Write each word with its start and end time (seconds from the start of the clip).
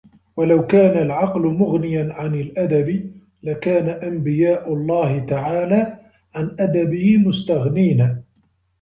وَلَوْ 0.37 0.67
كَانَ 0.67 0.97
الْعَقْلُ 1.05 1.41
مُغْنِيًا 1.41 2.13
عَنْ 2.13 2.33
الْأَدَبِ 2.35 3.11
لَكَانَ 3.43 3.89
أَنْبِيَاءُ 3.89 4.73
اللَّهِ 4.73 5.19
تَعَالَى 5.19 5.97
عَنْ 6.35 6.55
أَدَبِهِ 6.59 7.17
مُسْتَغْنِينَ 7.17 8.23